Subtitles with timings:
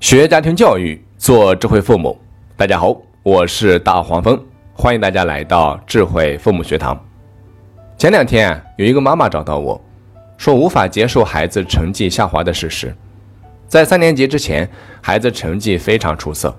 [0.00, 2.18] 学家庭教育，做智慧父母。
[2.56, 4.42] 大家好，我是大黄蜂，
[4.72, 6.98] 欢迎大家来到智慧父母学堂。
[7.98, 9.78] 前两天有一个妈妈找到我，
[10.38, 12.96] 说无法接受孩子成绩下滑的事实。
[13.68, 14.66] 在三年级之前，
[15.02, 16.56] 孩子成绩非常出色，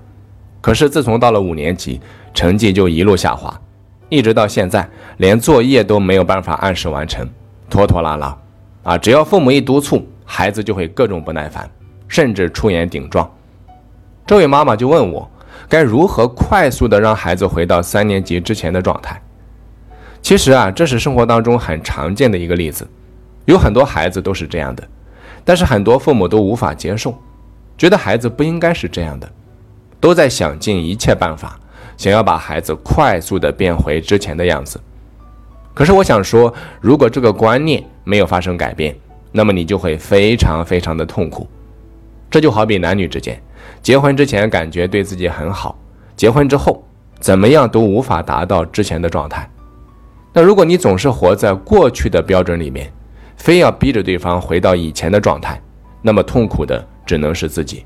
[0.60, 2.00] 可是自从到了五年级，
[2.32, 3.60] 成绩就一路下滑，
[4.08, 7.28] 一直到现在，连作业都没有办法按时完成，
[7.68, 8.38] 拖拖拉拉。
[8.84, 11.68] 啊，只要父母一督促，孩子就会各种不耐烦。
[12.12, 13.26] 甚至出言顶撞，
[14.26, 15.26] 这位妈妈就问我，
[15.66, 19.18] 该如何快速的让孩子回到三年级之前的状态？
[20.20, 22.86] 其实啊，这是生活当中很常见的一个例子，
[23.46, 24.86] 有很多孩子都是这样的，
[25.42, 27.18] 但是很多父母都无法接受，
[27.78, 29.26] 觉得孩子不应该是这样的，
[29.98, 31.58] 都在想尽一切办法，
[31.96, 34.78] 想要把孩子快速的变回之前的样子。
[35.72, 38.94] 可是我想说，如果这个观念没有发生改变，
[39.32, 41.48] 那么你就会非常非常的痛苦。
[42.32, 43.38] 这就好比男女之间，
[43.82, 45.78] 结婚之前感觉对自己很好，
[46.16, 46.82] 结婚之后
[47.20, 49.46] 怎么样都无法达到之前的状态。
[50.32, 52.90] 那如果你总是活在过去的标准里面，
[53.36, 55.60] 非要逼着对方回到以前的状态，
[56.00, 57.84] 那么痛苦的只能是自己。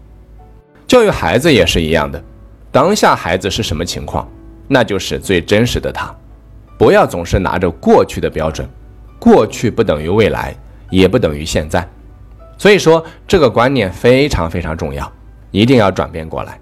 [0.86, 2.22] 教育孩子也是一样的，
[2.70, 4.28] 当下孩子是什么情况，
[4.68, 6.14] 那就是最真实的他。
[6.78, 8.68] 不要总是拿着过去的标准，
[9.18, 10.54] 过去不等于未来，
[10.88, 11.84] 也不等于现在。
[12.58, 15.10] 所以说，这个观念非常非常重要，
[15.50, 16.58] 一定要转变过来。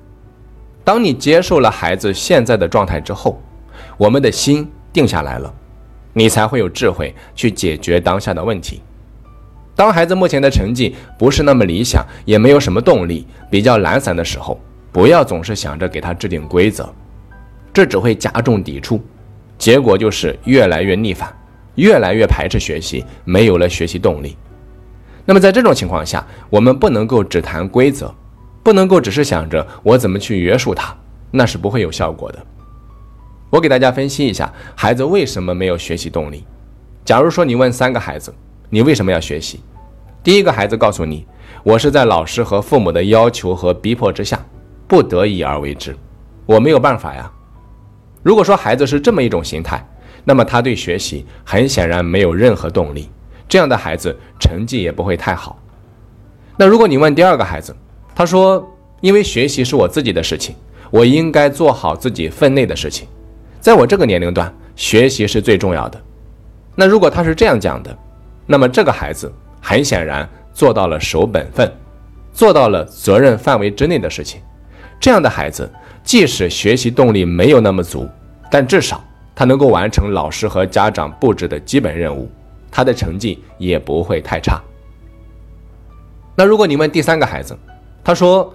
[0.83, 3.41] 当你接受了孩子现在的状态之后，
[3.97, 5.53] 我们的心定下来了，
[6.12, 8.83] 你才会有智慧去解决当下的问题。
[9.77, 14.61] 当孩子目前的成绩不是那么理想，也没有什么动力，比较懒散的时候，
[14.92, 16.92] 不要总是想着给他制定规则，
[17.73, 19.01] 这只会加重抵触，
[19.58, 21.33] 结果就是越来越逆反，
[21.77, 24.36] 越来越排斥学习，没有了学习动力。
[25.25, 28.14] 那么在这种情况下，我们不能够只谈规则，
[28.62, 30.94] 不能够只是想着我怎么去约束他，
[31.30, 32.39] 那是不会有效果的。
[33.50, 36.45] 我给大家分析一下，孩子为什么没有学习动力。
[37.05, 38.35] 假如说你问三个孩子，
[38.68, 39.61] 你为什么要学习？
[40.23, 41.27] 第一个孩子告诉你，
[41.62, 44.45] 我是在老师和父母的要求和逼迫之下，
[44.86, 45.96] 不得已而为之，
[46.46, 47.30] 我没有办法呀。
[48.23, 49.86] 如果说孩子是这么一种心态，
[50.24, 53.11] 那么他对学习很显然没有任何动力。
[53.48, 55.58] 这样的孩子成绩也不会太好。
[56.56, 57.74] 那如果你问第二个孩子，
[58.14, 58.64] 他说
[59.02, 60.55] ：“因为学习是我自己的事情，
[60.90, 63.08] 我应该做好自己分内的事情，
[63.60, 66.00] 在我这个年龄段，学习是最重要的。”
[66.77, 67.96] 那如果他是这样讲的，
[68.46, 71.72] 那么这个孩子很显然做到了守本分，
[72.32, 74.40] 做到了责任范围之内的事情。
[75.00, 75.70] 这样的孩子，
[76.02, 78.08] 即使学习动力没有那么足，
[78.50, 79.02] 但至少
[79.34, 82.30] 他能够完成老师和家长布置的基本任务。
[82.74, 84.61] 他的成绩也不会太差。
[86.35, 87.57] 那如果你问第三个孩子，
[88.02, 88.52] 他说：“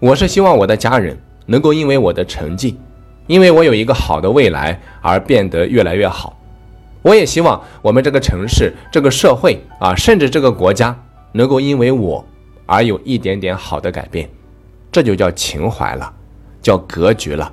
[0.00, 2.78] 我是希望我的家人能够因为我的成绩，
[3.26, 6.34] 因为我有一个好的未来而变得越来越好。
[7.02, 10.98] 我也希望我们这个城市、这个社会啊，甚至这个国家
[11.32, 12.24] 能够因为我
[12.64, 14.26] 而有一点点好的改变。”
[14.90, 16.10] 这就叫情怀了，
[16.62, 17.52] 叫格局了。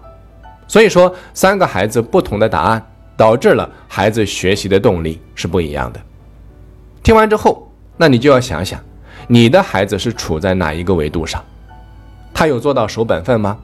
[0.69, 2.83] 所以说，三个孩子不同的答案。
[3.17, 5.99] 导致了孩子学习的动力是不一样的。
[7.03, 8.79] 听完之后，那你就要想想，
[9.27, 11.43] 你的孩子是处在哪一个维度上？
[12.33, 13.57] 他有做到守本分吗？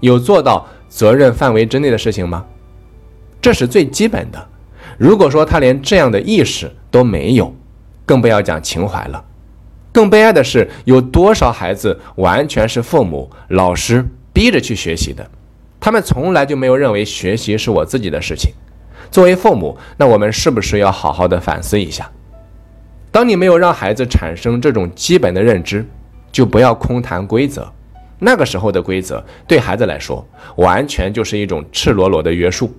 [0.00, 2.44] 有做到责任范围之内的事情吗？
[3.40, 4.48] 这是最基本的。
[4.98, 7.54] 如果说他连这样的意识都没有，
[8.04, 9.24] 更不要讲情怀了。
[9.92, 15.28] 更悲哀的是，有多少孩子完全是父母、老师逼着去学习的？
[15.80, 18.52] 他们从来就没有认为学习是我自己的事情。
[19.10, 22.10] 作为父母，那我们是不是要好好的反思一下？
[23.12, 25.84] 当你没有让孩子产生这种基本的认知，
[26.30, 27.70] 就不要空谈规则。
[28.18, 30.24] 那个时候的规则对孩子来说，
[30.56, 32.70] 完全就是一种赤裸裸的约束，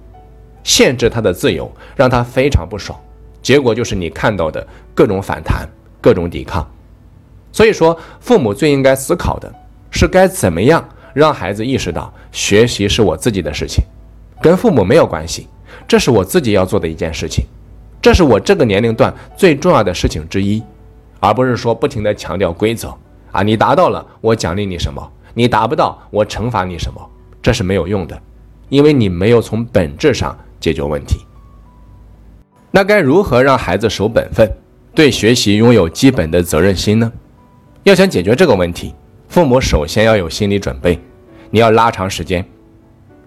[0.63, 2.97] 限制他的自由，让他非常不爽。
[3.41, 5.67] 结果就是你看到的各种反弹，
[5.99, 6.65] 各种抵抗。
[7.51, 9.51] 所以说，父母最应该思考的
[9.89, 13.84] 是该怎么样让孩子意识到，学习是我自己的事情，
[14.41, 15.47] 跟父母没有关系。
[15.88, 17.46] 这是我自己要做的一件事情，
[18.02, 20.62] 这是我这个年龄段最重要的事情之一，
[21.20, 22.94] 而不是说不停的强调规则
[23.32, 27.09] 啊，你达到了我奖励你什么，你达不到我惩罚你什么，
[27.41, 28.22] 这是没有用的，
[28.70, 31.20] 因为你没有从本质上解决问题。
[32.72, 34.50] 那该如何让孩子守本分，
[34.96, 37.12] 对学习拥有基本的责任心呢？
[37.84, 38.94] 要想解决这个问题，
[39.28, 41.00] 父母首先要有心理准备，
[41.50, 42.46] 你要拉长时间。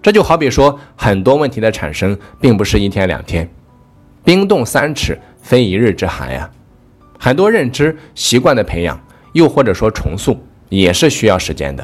[0.05, 3.49] 这就好比说，很多问题的产生并不是一天两天，
[4.23, 6.47] 冰冻三尺非一日之寒呀。
[7.17, 9.03] 很多认知习惯的培养，
[9.33, 10.37] 又或者说重塑，
[10.69, 11.83] 也是需要时间的。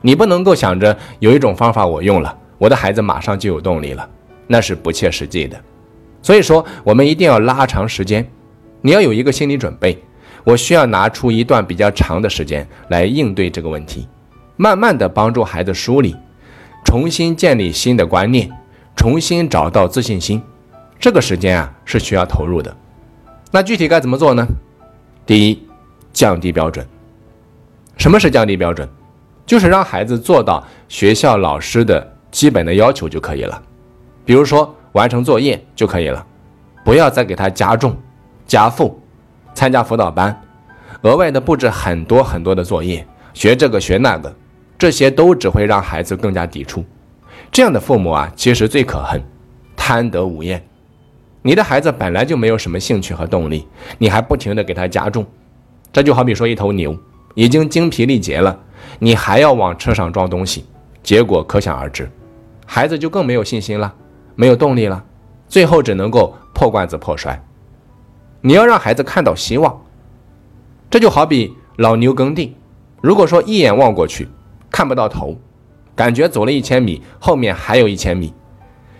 [0.00, 4.08] 你不能够想着有一种方法我用了，我的孩子马上就有动力了，
[4.46, 5.60] 那是不切实际的。
[6.22, 8.26] 所以说，我们一定要拉长时间，
[8.80, 10.02] 你要有一个心理准备，
[10.44, 14.08] 我需要拿出一段比较长的时间来应对这个问题，
[14.56, 16.16] 慢慢的帮助孩子梳理，
[16.84, 18.50] 重新建立新的观念，
[18.96, 20.42] 重新找到自信心。
[20.98, 22.76] 这个时间啊是需要投入的。
[23.50, 24.46] 那具体该怎么做呢？
[25.24, 25.66] 第一，
[26.12, 26.86] 降低标准。
[27.96, 28.88] 什么是降低标准？
[29.46, 33.60] 就是让孩子做到学校老师的基本的要求就可以了，
[34.24, 36.24] 比如说完成作业就可以了，
[36.84, 37.96] 不要再给他加重、
[38.46, 39.00] 加负，
[39.52, 40.40] 参加辅导班，
[41.02, 43.04] 额外的布置很多很多的作业，
[43.34, 44.32] 学这个学那个，
[44.80, 46.82] 这些都只会让孩子更加抵触。
[47.52, 49.22] 这样的父母啊，其实最可恨，
[49.76, 50.66] 贪得无厌。
[51.42, 53.68] 你的孩子本来就没有什么兴趣和动力，
[53.98, 55.26] 你还不停的给他加重，
[55.92, 56.98] 这就好比说一头牛
[57.34, 58.58] 已经精疲力竭了。
[58.98, 60.64] 你还要往车上装东西，
[61.02, 62.10] 结果可想而知，
[62.64, 63.94] 孩子就更没有信心了，
[64.34, 65.04] 没有动力了，
[65.46, 67.38] 最后只能够破罐子破摔。
[68.40, 69.78] 你要让孩子看到希望，
[70.88, 72.56] 这就好比老牛耕地，
[73.02, 74.26] 如果说一眼望过去
[74.80, 75.36] 看不到头，
[75.94, 78.32] 感觉走了一千米，后面还有一千米。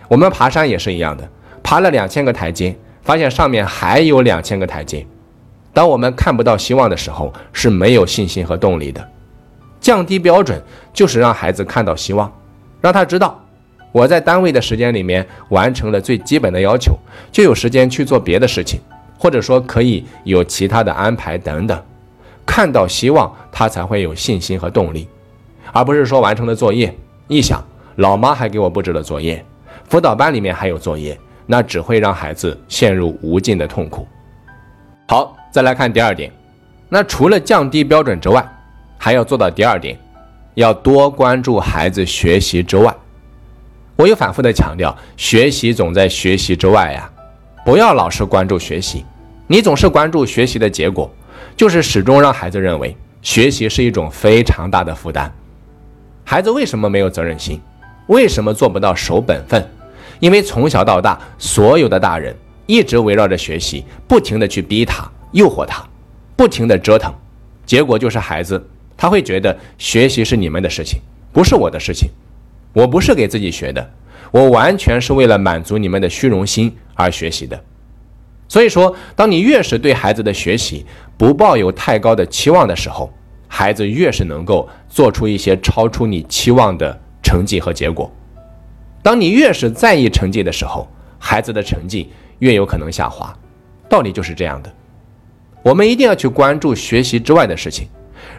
[0.07, 1.27] 我们爬山也是一样的，
[1.63, 5.03] 爬了两千个台阶，发现上面还有两千个台阶。
[5.73, 9.03] 当我们看不到希望的时候，是没有信心和动力的。
[9.79, 10.61] 降低标准
[10.93, 12.31] 就是让孩子看到希望，
[12.79, 13.43] 让他知道
[13.91, 16.95] 我在单位的时间里面完成了最基本的要求，
[17.31, 18.79] 就有时间去做别的事情，
[19.17, 21.83] 或者说可以有其他的安排等等。
[22.45, 25.07] 看到希望，他才会有信心和动力，
[25.71, 26.95] 而不是说完成了作业，
[27.27, 27.63] 一想
[27.95, 29.43] 老妈还给我布置了作业，
[29.87, 34.07] 辅导班里面还有作业，那只会让孩子陷入无尽的痛苦。
[35.07, 36.31] 好，再来看第二点，
[36.89, 38.47] 那除了降低标准之外。
[39.03, 39.97] 还要做到第二点，
[40.53, 42.95] 要多关注孩子学习之外。
[43.95, 47.09] 我有反复的强调，学习总在学习之外呀，
[47.65, 49.03] 不要老是关注学习。
[49.47, 51.11] 你总是关注学习的结果，
[51.57, 55.33] 就是始终让孩子认为学习是一种非常大的负担。
[56.23, 57.59] 孩子为什么没有责任心？
[58.07, 59.65] 为什么做不到守本分？
[60.19, 62.35] 因为从小到大，所有的大人
[62.65, 65.83] 一直围绕着学习，不停的去逼他、诱惑他，
[66.35, 67.13] 不停的折腾，
[67.65, 68.61] 结果就是孩子。
[68.97, 70.99] 他会觉得学习是你们的事情，
[71.31, 72.09] 不是我的事情。
[72.71, 73.91] 我不是给自己学的，
[74.29, 77.59] 我完全是为了满足你们的虚荣心而学习的。
[78.47, 80.85] 所以说，当你越是对孩子的学习
[81.17, 83.11] 不抱有太高的期望的时候，
[83.53, 88.09] 孩子越是能够做出一些超出你期望的成绩和结果。
[89.03, 90.87] 当你越是在意成绩的时候，
[91.19, 92.09] 孩子的成绩
[92.39, 93.37] 越有可能下滑。
[93.89, 94.73] 道理就是这样的。
[95.61, 97.89] 我们一定要去关注学习之外的事情。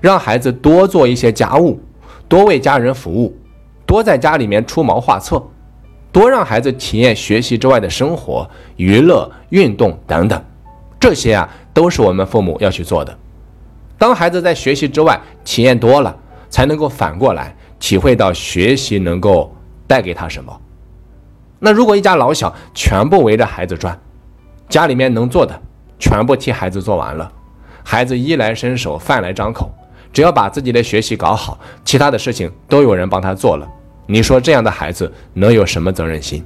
[0.00, 1.78] 让孩子多做一些家务，
[2.26, 3.36] 多为家人服务，
[3.84, 5.42] 多在家里面出谋划策，
[6.10, 10.42] 多让孩子体验学习之外的生活、娱乐、运动等等，
[10.98, 13.18] 这些啊都是我们父母要去做的。
[14.02, 16.12] 当孩子在学习之外体验多了，
[16.50, 19.54] 才能够反过来体会到学习能够
[19.86, 20.60] 带给他什么。
[21.60, 23.96] 那如果一家老小全部围着孩子转，
[24.68, 25.56] 家里面能做的
[26.00, 27.30] 全部替孩子做完了。
[27.84, 29.70] 孩子衣来伸手，饭来张口，
[30.12, 33.68] 只要把自己的学习搞好，其他的事情都有人帮他做了。
[34.08, 36.44] 你说这样的孩子能有什么责任心？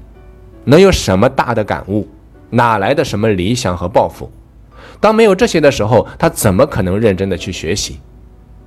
[0.64, 2.06] 能有什么大的感悟？
[2.50, 4.30] 哪来的什么理想和抱负？
[5.00, 8.00] 当没有这些的时候，他怎么可能认真的去学习？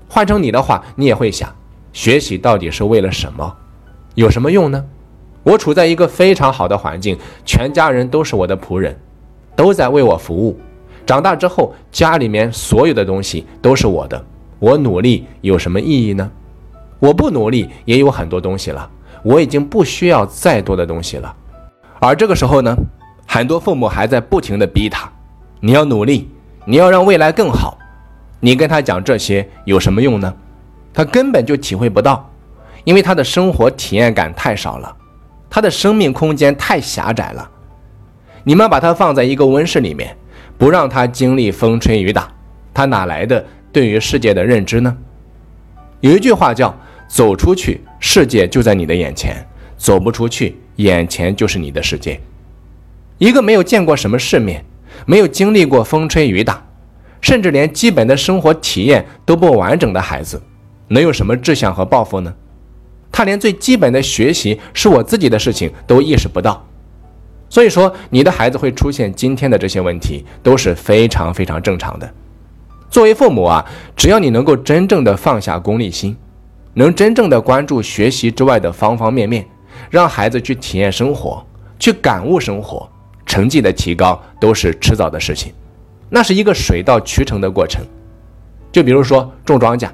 [0.07, 1.53] 换成你的话，你也会想：
[1.93, 3.55] 学习到底是为了什么？
[4.15, 4.83] 有什么用呢？
[5.43, 8.97] 我处在一个非常好的环境，全家人都是我的仆人，
[9.55, 10.59] 都在为我服务。
[11.05, 14.23] 长大之后，家里面所有的东西都是我的，
[14.59, 16.29] 我努力有什么意义呢？
[16.99, 18.89] 我不努力也有很多东西了，
[19.23, 21.33] 我已经不需要再多的东西了。
[21.99, 22.75] 而这个时候呢，
[23.25, 25.11] 很多父母还在不停的逼他，
[25.59, 26.29] 你要努力，
[26.65, 27.77] 你要让未来更好。
[28.39, 30.33] 你跟他讲这些有什么用呢？
[30.93, 32.29] 他根本就体会不到，
[32.83, 34.95] 因为他的生活体验感太少了，
[35.49, 37.49] 他的生命空间太狭窄了。
[38.43, 40.15] 你们把他放在一个温室里面。
[40.57, 42.27] 不让他经历风吹雨打，
[42.73, 44.93] 他哪来的对于世界的认知呢？
[46.01, 49.35] 有一句话叫“走出去，世界就在你的眼前；
[49.77, 52.19] 走不出去，眼前就是你的世界。”
[53.19, 54.65] 一个没有见过什么世面，
[55.05, 56.65] 没有经历过风吹雨打，
[57.21, 60.41] 甚至连基本的生活体验都不完整的孩子，
[60.87, 62.33] 能有什么志向和抱负呢？
[63.11, 66.65] 他连最基本的学习是我自己的事情都意识不到。
[67.49, 72.07] 所以说，你的孩子会出现今天的这些问题都是非常非常正常的。
[72.91, 73.65] 作为父母啊，
[73.95, 76.15] 只要你能够真正的放下功利心，
[76.75, 79.43] 能真正的关注学习之外的方方面面，
[79.89, 81.43] 让孩子去体验生活，
[81.79, 82.87] 去感悟生活，
[83.29, 85.53] 成绩的提高都是迟早的事情。
[86.09, 87.85] 那是一个水到渠成的过程。
[88.71, 89.87] 就比如说种庄稼，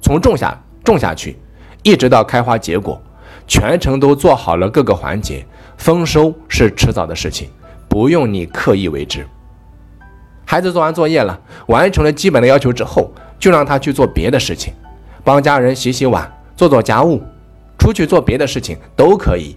[0.00, 1.36] 从种下种下去，
[1.82, 2.98] 一直到开花结果，
[3.46, 5.44] 全程都做好了各个环节，
[5.76, 7.50] 丰收是迟早的事情，
[7.88, 9.26] 不用你刻意为之。
[10.46, 14.72] 孩子做完作业了，完成了基本的要求之后，就让他去做别的事情，
[15.22, 17.22] 帮家人洗洗碗，做做家务，
[17.78, 19.56] 出去做别的事情都可以，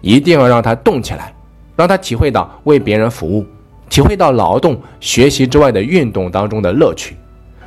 [0.00, 1.32] 一定要让他动起来，
[1.76, 3.46] 让他体会到为别人服务，
[3.88, 7.16] 体会到劳动、学习之外的运动当中的乐趣。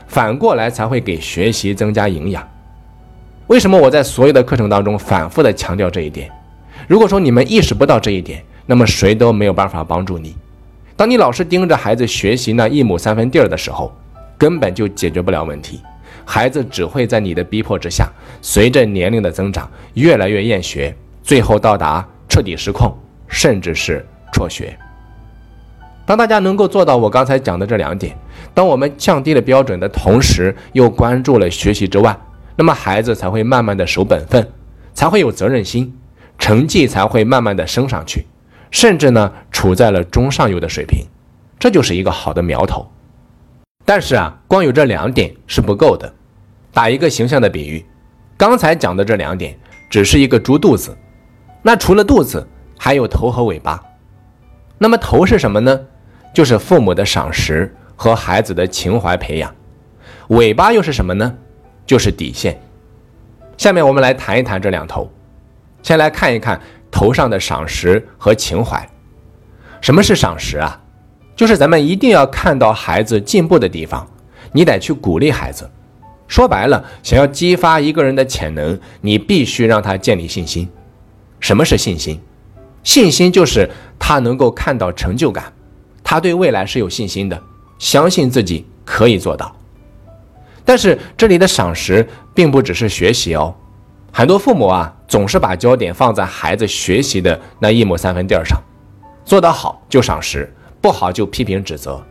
[0.07, 2.45] 反过来才会给学习增加营养。
[3.45, 6.29] 为什么我在所有的课程当中反复的强调这一点？
[6.87, 10.35] 如果说你们意识不到这一点，那么谁都没有办法帮助你。
[10.95, 13.91] 当你老是盯着孩子学习那一亩三分地儿的时候，
[14.37, 15.79] 根本就解决不了问题。
[16.25, 18.07] 孩子只会在你的逼迫之下，
[18.41, 22.95] 随着年龄的增长，越来越厌学，最后到达彻底失控，
[23.29, 24.77] 甚至是辍学。
[26.05, 28.17] 当大家能够做到我刚才讲的这两点，
[28.53, 32.19] 当我们降低了标准的同时，又关注了学习之外，
[32.55, 34.45] 那么孩子才会慢慢的守本分，
[34.93, 35.95] 才会有责任心，
[36.39, 38.25] 成绩才会慢慢的升上去，
[38.71, 41.05] 甚至呢处在了中上游的水平，
[41.59, 42.91] 这就是一个好的苗头。
[43.85, 46.11] 但是啊，光有这两点是不够的。
[46.71, 47.85] 打一个形象的比喻，
[48.37, 49.57] 刚才讲的这两点
[49.89, 50.95] 只是一个猪肚子，
[51.61, 52.47] 那除了肚子，
[52.79, 53.79] 还有头和尾巴。
[54.79, 55.79] 那么头是什么呢？
[56.33, 59.53] 就是父母的赏识和孩子的情怀培养，
[60.29, 61.35] 尾巴又是什么呢？
[61.85, 62.59] 就是底线。
[63.57, 65.11] 下面我们来谈一谈这两头。
[65.83, 66.59] 先来看一看
[66.89, 68.87] 头上的赏识和情怀。
[69.81, 70.81] 什么是赏识啊？
[71.35, 74.07] 就是咱们一定要看到孩子进步的地方，
[74.51, 75.69] 你得去鼓励孩子。
[76.27, 80.69] 说白了，想要激发一个人的潜能，你必须让他建立信心。
[81.39, 82.21] 什么是信心？
[82.89, 83.69] 信心就是
[83.99, 85.53] 他能够看到成就感。
[86.03, 87.39] 他对未来是有信心的，
[87.77, 89.55] 相信自己可以做到。
[90.65, 93.53] 但是这里的赏识并不只是学习哦，
[94.11, 98.59] 很多父母啊总是把焦点放在孩子学习的那一亩三分地儿上，
[99.23, 102.03] 做得好就赏识，不好就批评指责。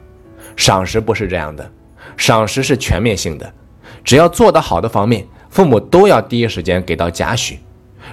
[0.55, 1.69] 赏识不是这样的，
[2.17, 3.53] 赏识是全面性的，
[4.05, 7.59] 只要做得好的方面，父母都要第一时间给到嘉许，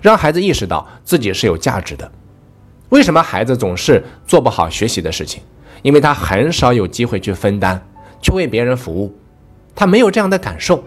[0.02, 2.12] 让孩子意识到自己是有价值的。
[2.90, 5.42] 为什么孩子总是做不好学习的事情？
[5.82, 7.80] 因为他很少有机会去分担，
[8.22, 9.16] 去为别人服务，
[9.76, 10.84] 他没有这样的感受。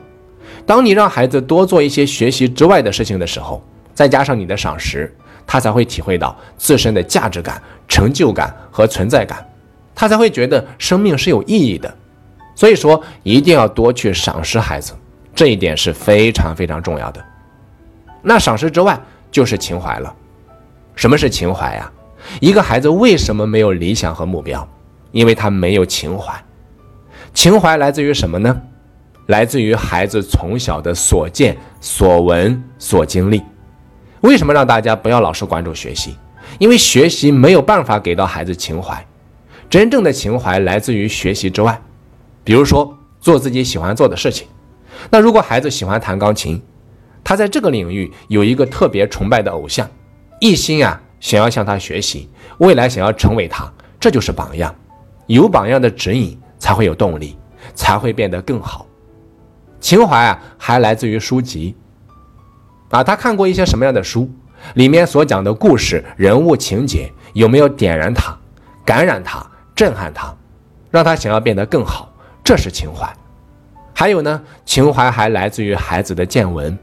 [0.67, 3.63] 当你让孩子多做一些学习之外的事情的时候，
[3.95, 5.15] 再加上你的赏识，
[5.47, 9.47] 他才会体会到自身的价值感、成就感和存在感，
[9.95, 11.93] 他才会觉得生命是有意义的。
[12.55, 14.93] 所以说，一定要多去赏识孩子，
[15.35, 17.25] 这一点是非常非常重要的。
[18.21, 19.01] 那赏识之外
[19.31, 20.13] 就是情怀了。
[20.99, 21.89] 什么是情怀呀？
[22.41, 24.69] 一个孩子为什么没有理想和目标？
[25.13, 26.35] 因为他没有情怀，
[27.33, 28.61] 情怀来自于什么呢？
[29.27, 33.41] 来自于孩子从小的所见、所闻、所经历。
[34.23, 36.17] 为什么让大家不要老是关注学习？
[36.59, 39.07] 因为学习没有办法给到孩子情怀。
[39.71, 41.81] 真正的情怀来自于学习之外，
[42.43, 44.49] 比如说做自己喜欢做的事情。
[45.11, 46.61] 那如果孩子喜欢弹钢琴，
[47.23, 49.89] 他在这个领域有一个特别崇拜的偶像，
[50.41, 52.29] 一心啊想要向他学习，
[52.59, 54.75] 未来想要成为他，这就是榜样。
[55.27, 57.37] 有榜样的指引，才会有动力，
[57.75, 58.87] 才会变得更好。
[59.81, 61.77] 情怀啊，还来自于书籍
[62.91, 63.05] 啊。
[63.05, 64.31] 他看过一些什么样的书？
[64.75, 68.37] 里面所讲的故事、人物、情节，有没有点燃他、
[68.85, 70.35] 感染他、震撼他，
[70.91, 72.13] 让他想要变得更好？
[72.43, 73.09] 这是情怀。
[73.93, 76.77] 还有呢，情怀还来自于孩子的见闻。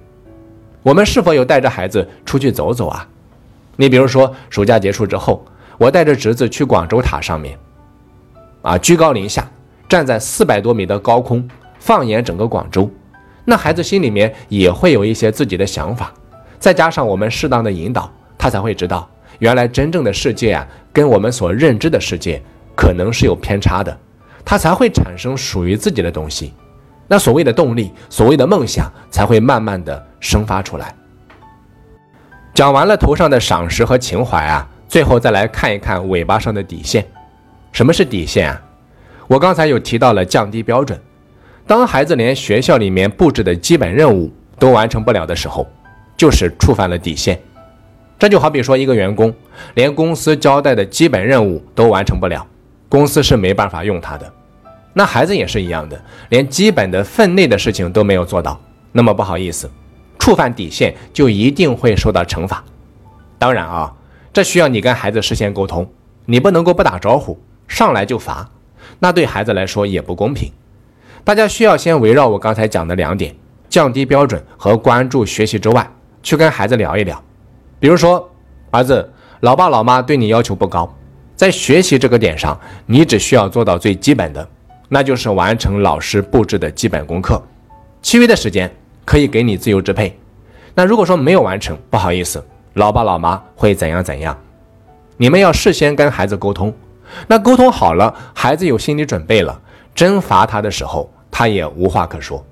[0.84, 3.08] 我们是否有带着孩子出去走走啊？
[3.76, 5.46] 你比如说，暑假结束之后，
[5.78, 7.58] 我带着侄子去广州塔上面。
[8.62, 9.48] 啊，居高临下，
[9.88, 12.90] 站在四百多米的高空，放眼整个广州，
[13.44, 16.12] 那孩子心里面也会有一些自己的想法，
[16.58, 19.08] 再加上我们适当的引导，他才会知道，
[19.40, 22.42] 原来真正的世界啊，跟我们所认知的世界
[22.76, 23.96] 可能是有偏差的，
[24.44, 26.54] 他才会产生属于自己的东西，
[27.08, 30.96] 那所谓的动力，所谓的梦想，才会慢慢的生发出来。
[32.56, 37.06] 讲完了头上的赏识和情怀啊，最后再来看一看尾巴上的底线。
[37.74, 38.62] 什么是底线啊？
[39.28, 40.98] 我刚才有提到了降低标准。
[41.68, 45.68] 当孩子连学校里面布置的基本任务都完成不了的时候，
[46.16, 47.38] 就是触犯了底线。
[48.18, 49.34] 这就好比说，一个员工
[49.74, 52.48] 连公司交代的基本任务都完成不了，
[52.88, 54.32] 公司是没办法用他的。
[54.94, 58.58] 那孩子也是一样的，连基本的分内的事情都没有做到，
[58.94, 59.70] 那么不好意思，
[60.26, 62.64] 触犯底线就一定会受到惩罚。
[63.38, 63.94] 当然啊，
[64.34, 65.88] 这需要你跟孩子事先沟通，
[66.26, 68.50] 你不能够不打招呼上来就罚，
[68.98, 70.52] 那对孩子来说也不公平。
[71.24, 73.36] 大家需要先围绕我刚才讲的两点，
[73.70, 75.88] 降低标准和关注学习之外，
[76.24, 77.24] 去跟孩子聊一聊。
[77.80, 78.28] 比如说，
[78.72, 79.08] 儿子，
[79.42, 80.92] 老爸老妈对你要求不高，
[81.36, 84.50] 在学习这个点上，你只需要做到最基本的。
[84.90, 87.40] 那就是完成老师布置的基本功课，
[88.02, 90.20] 其余的时间可以给你自由支配。
[90.74, 92.44] 那如果说没有完成，不好意思，
[92.74, 94.38] 老爸老妈会怎样怎样？
[95.16, 96.74] 你们要事先跟孩子沟通。
[97.28, 99.62] 那沟通好了，孩子有心理准备了，
[99.94, 102.44] 真罚他的时候，他也无话可说。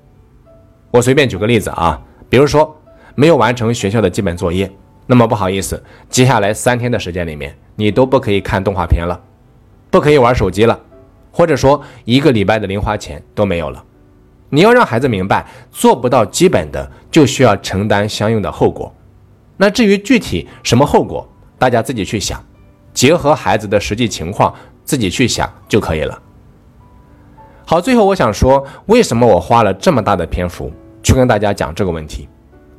[0.90, 2.74] 我随便举个例子啊，比如说
[3.14, 4.70] 没有完成学校的基本作业，
[5.06, 9.20] 那么不好意思，接下来三天的时间里面，你都不可以看动画片了，
[9.90, 10.80] 不可以玩手机了。
[11.32, 13.84] 或者说一个礼拜的零花钱都没有了，
[14.54, 18.94] 你要让孩子明白，做不到基本的就需要承担相应的后果。
[19.56, 22.40] 那至于具体什么后果，大家自己去想，
[22.92, 26.16] 结合孩子的实际情况自己去想就可以了。
[27.66, 32.28] 好，最后我想说，为什么我花了这么大的篇幅去跟大家讲这个问题？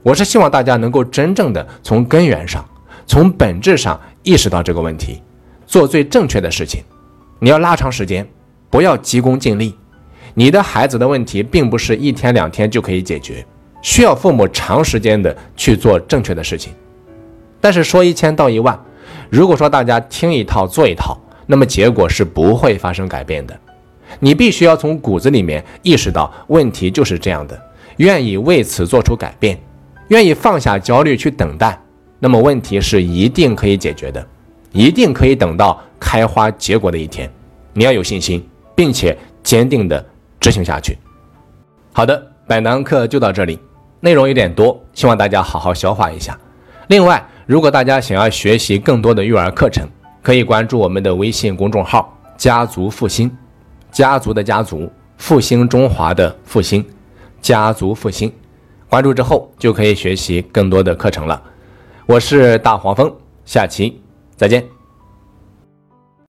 [0.01, 2.63] 我是希望大家能够真正的从根源上、
[3.05, 5.21] 从本质上意识到这个问题，
[5.65, 6.81] 做最正确的事情。
[7.39, 8.25] 你要拉长时间。
[8.67, 9.73] 不要急功近利，
[10.37, 13.43] 你的孩子的问题并不是一天两天就可以解决，
[13.81, 16.73] 需要父母长时间的去做正确的事情。
[17.61, 18.77] 但是说一千道一万，
[19.29, 23.57] 如果说大家听一套做一套，那么结果是不会发生改变的。
[24.19, 27.59] 你必须要从骨子里面意识到问题就是这样的，
[27.97, 29.57] 愿意为此做出改变，
[30.09, 31.81] 愿意放下焦虑去等待，
[32.19, 34.27] 那么问题是一定可以解决的，
[34.73, 37.31] 一定可以等到开花结果的一天。
[37.71, 38.45] 你要有信心。
[38.75, 40.05] 并且坚定的
[40.45, 40.95] 执行下去。
[41.91, 43.59] 好的，本堂课就到这里，
[43.99, 46.37] 内容有点多，希望大家好好消化一下。
[46.89, 49.89] 另外，如果大家想要学习更多的育儿课程，
[50.21, 53.35] 可以关注我们的微信公众号“家族复兴”，
[53.91, 56.85] 家族的家族，复兴中华的复兴，
[57.41, 58.31] 家族复兴。
[58.87, 61.41] 关注之后就可以学习更多的课程了。
[62.05, 63.11] 我是大黄蜂，
[63.45, 63.99] 下期
[64.35, 64.74] 再见。